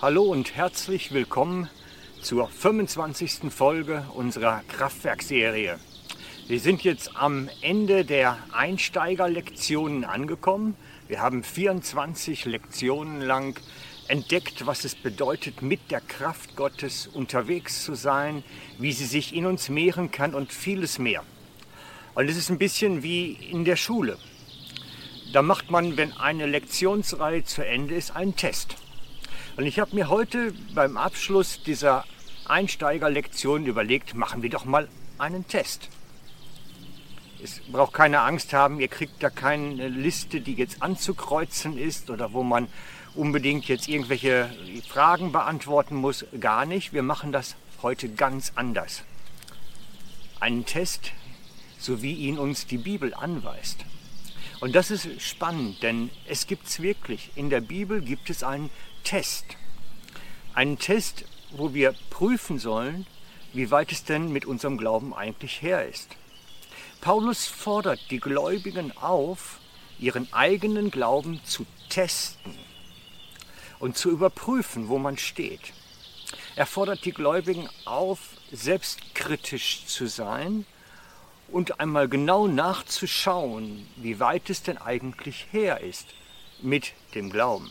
[0.00, 1.68] Hallo und herzlich willkommen
[2.22, 3.52] zur 25.
[3.52, 5.76] Folge unserer Kraftwerkserie.
[6.46, 10.76] Wir sind jetzt am Ende der Einsteigerlektionen angekommen.
[11.08, 13.60] Wir haben 24 Lektionen lang
[14.06, 18.44] entdeckt, was es bedeutet, mit der Kraft Gottes unterwegs zu sein,
[18.78, 21.24] wie sie sich in uns mehren kann und vieles mehr.
[22.14, 24.16] Und es ist ein bisschen wie in der Schule.
[25.32, 28.76] Da macht man, wenn eine Lektionsreihe zu Ende ist, einen Test.
[29.58, 32.04] Und ich habe mir heute beim Abschluss dieser
[32.44, 34.86] Einsteigerlektion überlegt, machen wir doch mal
[35.18, 35.88] einen Test.
[37.42, 42.32] Es braucht keine Angst haben, ihr kriegt da keine Liste, die jetzt anzukreuzen ist oder
[42.32, 42.68] wo man
[43.16, 44.48] unbedingt jetzt irgendwelche
[44.88, 46.24] Fragen beantworten muss.
[46.38, 46.92] Gar nicht.
[46.92, 49.02] Wir machen das heute ganz anders.
[50.38, 51.10] Einen Test,
[51.80, 53.84] so wie ihn uns die Bibel anweist.
[54.60, 57.30] Und das ist spannend, denn es gibt es wirklich.
[57.36, 58.70] In der Bibel gibt es einen
[59.04, 59.44] Test.
[60.52, 63.06] Einen Test, wo wir prüfen sollen,
[63.52, 66.16] wie weit es denn mit unserem Glauben eigentlich her ist.
[67.00, 69.60] Paulus fordert die Gläubigen auf,
[70.00, 72.54] ihren eigenen Glauben zu testen
[73.78, 75.72] und zu überprüfen, wo man steht.
[76.56, 78.18] Er fordert die Gläubigen auf,
[78.50, 80.66] selbstkritisch zu sein
[81.50, 86.06] und einmal genau nachzuschauen, wie weit es denn eigentlich her ist
[86.60, 87.70] mit dem Glauben.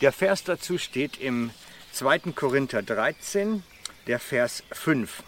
[0.00, 1.50] Der Vers dazu steht im
[1.92, 2.32] 2.
[2.34, 3.62] Korinther 13,
[4.06, 5.22] der Vers 5.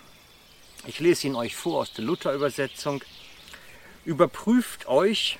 [0.86, 3.02] Ich lese ihn euch vor aus der Luther-Übersetzung.
[4.05, 5.39] Überprüft euch,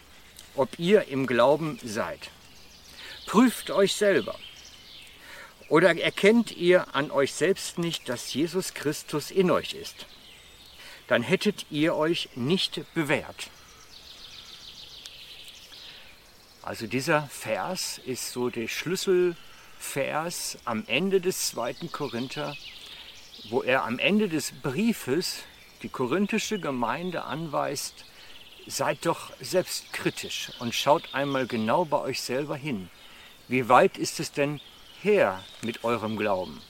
[0.55, 2.31] ob ihr im Glauben seid.
[3.27, 4.39] Prüft euch selber.
[5.69, 10.07] Oder erkennt ihr an euch selbst nicht, dass Jesus Christus in euch ist?
[11.09, 13.51] Dann hättet ihr euch nicht bewährt.
[16.63, 22.57] Also dieser Vers ist so der Schlüsselvers am Ende des zweiten Korinther,
[23.51, 25.43] wo er am Ende des Briefes
[25.83, 28.07] die korinthische Gemeinde anweist,
[28.67, 32.89] seid doch selbstkritisch und schaut einmal genau bei euch selber hin.
[33.49, 34.59] Wie weit ist es denn
[35.03, 36.63] her mit eurem Glauben?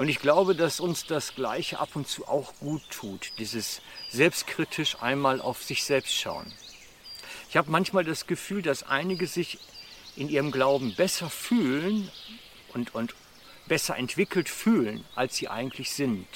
[0.00, 4.96] Und ich glaube, dass uns das Gleiche ab und zu auch gut tut, dieses selbstkritisch
[5.02, 6.50] einmal auf sich selbst schauen.
[7.50, 9.58] Ich habe manchmal das Gefühl, dass einige sich
[10.16, 12.10] in ihrem Glauben besser fühlen
[12.72, 13.14] und, und
[13.68, 16.26] besser entwickelt fühlen, als sie eigentlich sind.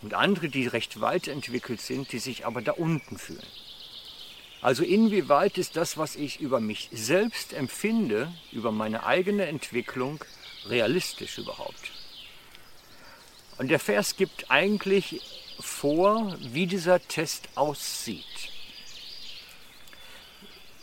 [0.00, 3.46] Und andere, die recht weit entwickelt sind, die sich aber da unten fühlen.
[4.62, 10.24] Also inwieweit ist das, was ich über mich selbst empfinde, über meine eigene Entwicklung,
[10.64, 11.99] realistisch überhaupt?
[13.60, 15.20] Und der Vers gibt eigentlich
[15.60, 18.24] vor, wie dieser Test aussieht.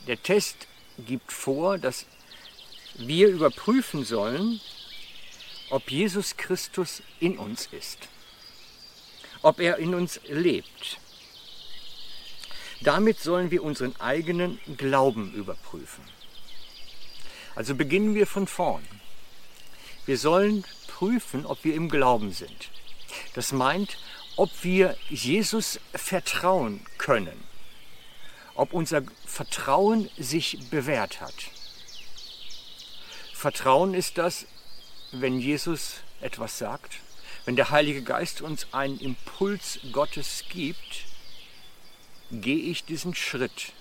[0.05, 0.67] Der Test
[0.99, 2.05] gibt vor, dass
[2.93, 4.61] wir überprüfen sollen,
[5.71, 7.97] ob Jesus Christus in uns ist,
[9.41, 10.99] ob er in uns lebt.
[12.81, 16.03] Damit sollen wir unseren eigenen Glauben überprüfen.
[17.55, 18.96] Also beginnen wir von vorn.
[20.07, 22.69] Wir sollen prüfen, ob wir im Glauben sind.
[23.35, 23.99] Das meint,
[24.35, 27.47] ob wir Jesus vertrauen können
[28.57, 31.35] ob unser Vertrauen sich bewährt hat.
[33.33, 34.47] Vertrauen ist das,
[35.11, 36.97] wenn Jesus etwas sagt,
[37.45, 41.05] wenn der Heilige Geist uns einen Impuls Gottes gibt,
[42.31, 43.73] gehe ich diesen Schritt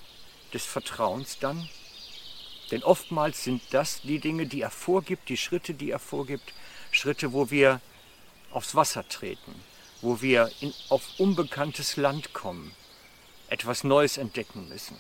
[0.52, 1.68] des Vertrauens dann?
[2.70, 6.52] Denn oftmals sind das die Dinge, die er vorgibt, die Schritte, die er vorgibt,
[6.90, 7.80] Schritte, wo wir
[8.50, 9.54] aufs Wasser treten,
[10.00, 12.72] wo wir in, auf unbekanntes Land kommen,
[13.48, 14.98] etwas Neues entdecken müssen.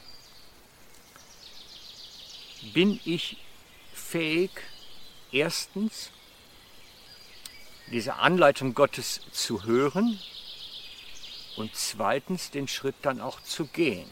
[2.72, 3.38] Bin ich
[3.92, 4.50] fähig,
[5.32, 6.10] erstens
[7.90, 10.18] diese Anleitung Gottes zu hören
[11.56, 14.08] und zweitens den Schritt dann auch zu gehen.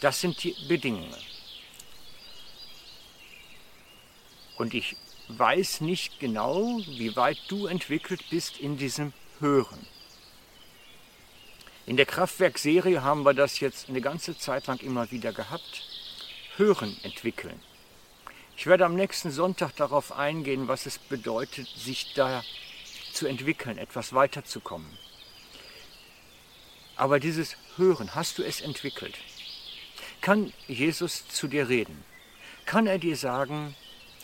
[0.00, 1.14] Das sind die Bedingungen.
[4.58, 4.96] Und ich
[5.28, 9.86] weiß nicht genau, wie weit du entwickelt bist in diesem Hören.
[11.86, 15.84] In der Kraftwerkserie haben wir das jetzt eine ganze Zeit lang immer wieder gehabt.
[16.56, 17.58] Hören entwickeln.
[18.56, 22.42] Ich werde am nächsten Sonntag darauf eingehen, was es bedeutet, sich da
[23.12, 24.98] zu entwickeln, etwas weiterzukommen.
[26.96, 29.14] Aber dieses Hören, hast du es entwickelt?
[30.20, 32.04] Kann Jesus zu dir reden?
[32.66, 33.76] Kann er dir sagen,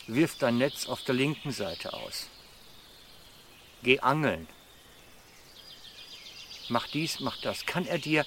[0.07, 2.27] wirf dein Netz auf der linken Seite aus?
[3.83, 4.47] Geh angeln
[6.69, 7.65] mach dies, mach das.
[7.65, 8.25] Kann er dir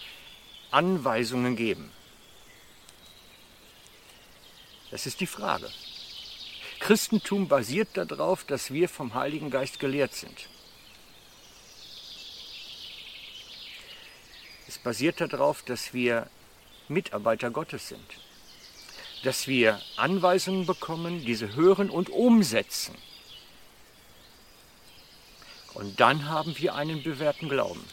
[0.70, 1.90] Anweisungen geben?
[4.90, 5.70] Das ist die Frage.
[6.80, 10.48] Christentum basiert darauf, dass wir vom Heiligen Geist gelehrt sind.
[14.66, 16.30] Es basiert darauf, dass wir
[16.88, 18.06] Mitarbeiter Gottes sind.
[19.24, 22.94] Dass wir Anweisungen bekommen, diese hören und umsetzen.
[25.74, 27.84] Und dann haben wir einen bewährten Glauben.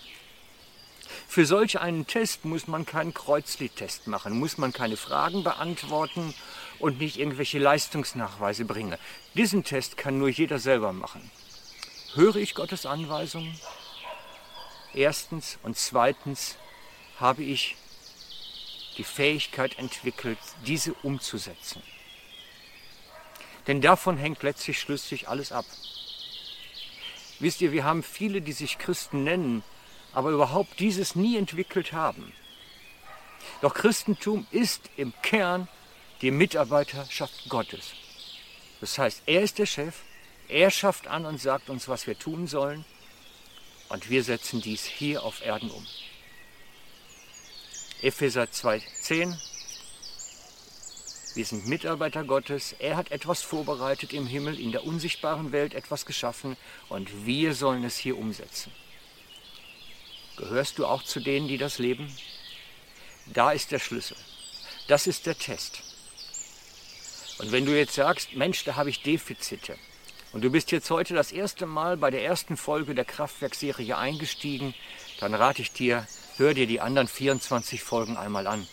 [1.28, 6.34] Für solch einen Test muss man keinen Kreuzliedtest machen, muss man keine Fragen beantworten
[6.80, 8.98] und nicht irgendwelche Leistungsnachweise bringen.
[9.34, 11.30] Diesen Test kann nur jeder selber machen.
[12.14, 13.60] Höre ich Gottes Anweisungen?
[14.94, 16.56] Erstens und zweitens
[17.20, 17.76] habe ich
[18.98, 21.82] die Fähigkeit entwickelt, diese umzusetzen.
[23.68, 25.66] Denn davon hängt letztlich schlüssig alles ab.
[27.40, 29.64] Wisst ihr, wir haben viele, die sich Christen nennen,
[30.14, 32.32] aber überhaupt dieses nie entwickelt haben.
[33.62, 35.68] Doch Christentum ist im Kern
[36.22, 37.94] die Mitarbeiterschaft Gottes.
[38.80, 39.96] Das heißt, er ist der Chef,
[40.48, 42.86] er schafft an und sagt uns, was wir tun sollen,
[43.90, 45.86] und wir setzen dies hier auf Erden um.
[48.02, 49.36] Epheser 2,10
[51.36, 52.78] wir sind Mitarbeiter Gottes.
[52.80, 56.56] Er hat etwas vorbereitet im Himmel, in der unsichtbaren Welt etwas geschaffen
[56.88, 58.72] und wir sollen es hier umsetzen.
[60.38, 62.10] Gehörst du auch zu denen, die das leben?
[63.26, 64.16] Da ist der Schlüssel.
[64.88, 65.82] Das ist der Test.
[67.40, 69.76] Und wenn du jetzt sagst, Mensch, da habe ich Defizite,
[70.32, 74.74] und du bist jetzt heute das erste Mal bei der ersten Folge der Kraftwerkserie eingestiegen,
[75.20, 78.68] dann rate ich dir, hör dir die anderen 24 Folgen einmal an.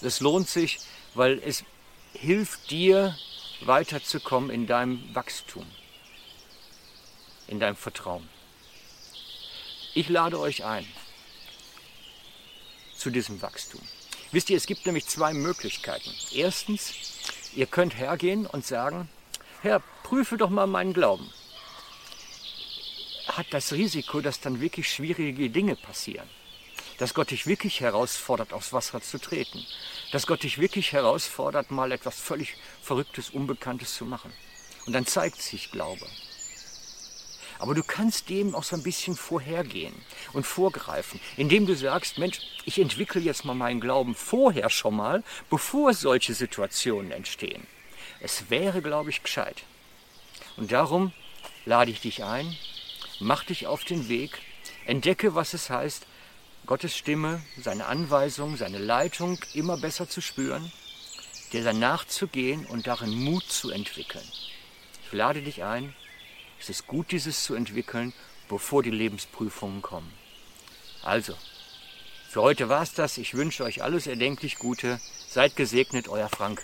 [0.00, 0.80] Es lohnt sich,
[1.14, 1.64] weil es
[2.12, 3.16] hilft dir
[3.60, 5.66] weiterzukommen in deinem Wachstum,
[7.46, 8.28] in deinem Vertrauen.
[9.94, 10.86] Ich lade euch ein
[12.96, 13.80] zu diesem Wachstum.
[14.32, 16.10] Wisst ihr, es gibt nämlich zwei Möglichkeiten.
[16.32, 16.92] Erstens,
[17.54, 19.08] ihr könnt hergehen und sagen,
[19.62, 21.32] Herr, prüfe doch mal meinen Glauben.
[23.28, 26.28] Hat das Risiko, dass dann wirklich schwierige Dinge passieren
[26.98, 29.64] dass Gott dich wirklich herausfordert, aufs Wasser zu treten.
[30.12, 34.32] Dass Gott dich wirklich herausfordert, mal etwas völlig Verrücktes, Unbekanntes zu machen.
[34.86, 36.06] Und dann zeigt sich Glaube.
[37.58, 39.94] Aber du kannst dem auch so ein bisschen vorhergehen
[40.32, 45.22] und vorgreifen, indem du sagst, Mensch, ich entwickle jetzt mal meinen Glauben vorher schon mal,
[45.50, 47.66] bevor solche Situationen entstehen.
[48.20, 49.62] Es wäre, glaube ich, gescheit.
[50.56, 51.12] Und darum
[51.64, 52.56] lade ich dich ein,
[53.20, 54.38] mach dich auf den Weg,
[54.86, 56.06] entdecke, was es heißt,
[56.66, 60.72] Gottes Stimme, seine Anweisung, seine Leitung immer besser zu spüren,
[61.52, 64.24] dir danach zu gehen und darin Mut zu entwickeln.
[65.04, 65.94] Ich lade dich ein,
[66.58, 68.14] es ist gut, dieses zu entwickeln,
[68.48, 70.10] bevor die Lebensprüfungen kommen.
[71.02, 71.34] Also,
[72.30, 73.18] für heute war es das.
[73.18, 74.98] Ich wünsche euch alles erdenklich Gute.
[75.28, 76.62] Seid gesegnet, euer Frank.